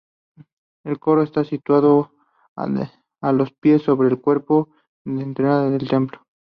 El 0.83 0.97
coro 0.97 1.21
está 1.21 1.43
situado 1.43 2.11
a 2.55 3.31
los 3.31 3.51
pies 3.53 3.83
sobre 3.83 4.09
el 4.09 4.19
cuerpo 4.19 4.69
de 5.05 5.21
entrada 5.21 5.67
al 5.67 5.87
templo. 5.87 6.25